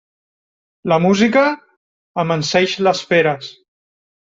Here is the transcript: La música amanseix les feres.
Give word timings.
La 0.93 0.97
música 1.03 1.45
amanseix 2.25 2.77
les 2.89 3.07
feres. 3.15 3.57